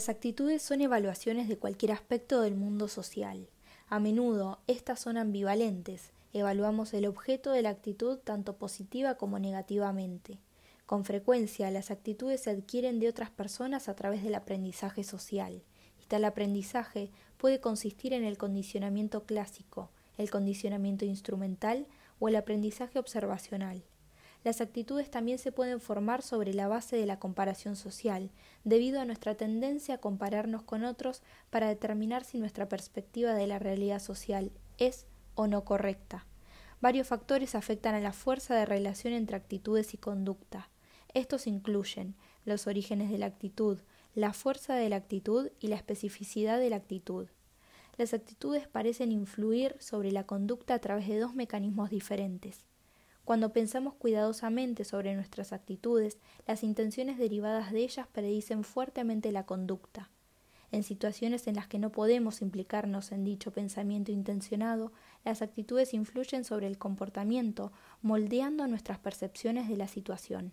[0.00, 3.50] Las actitudes son evaluaciones de cualquier aspecto del mundo social.
[3.86, 6.12] A menudo estas son ambivalentes.
[6.32, 10.38] Evaluamos el objeto de la actitud tanto positiva como negativamente.
[10.86, 15.62] Con frecuencia las actitudes se adquieren de otras personas a través del aprendizaje social.
[16.02, 21.86] Y tal aprendizaje puede consistir en el condicionamiento clásico, el condicionamiento instrumental
[22.20, 23.82] o el aprendizaje observacional.
[24.42, 28.30] Las actitudes también se pueden formar sobre la base de la comparación social,
[28.64, 33.58] debido a nuestra tendencia a compararnos con otros para determinar si nuestra perspectiva de la
[33.58, 36.26] realidad social es o no correcta.
[36.80, 40.70] Varios factores afectan a la fuerza de relación entre actitudes y conducta.
[41.12, 42.14] Estos incluyen
[42.46, 43.78] los orígenes de la actitud,
[44.14, 47.28] la fuerza de la actitud y la especificidad de la actitud.
[47.98, 52.64] Las actitudes parecen influir sobre la conducta a través de dos mecanismos diferentes.
[53.24, 60.10] Cuando pensamos cuidadosamente sobre nuestras actitudes, las intenciones derivadas de ellas predicen fuertemente la conducta.
[60.72, 64.92] En situaciones en las que no podemos implicarnos en dicho pensamiento intencionado,
[65.24, 70.52] las actitudes influyen sobre el comportamiento, moldeando nuestras percepciones de la situación.